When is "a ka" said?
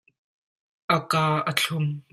0.95-1.23